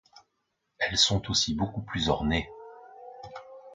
Elles 0.79 0.97
sont 0.97 1.29
aussi 1.29 1.53
beaucoup 1.53 1.83
plus 1.83 2.09
ornées. 2.09 2.49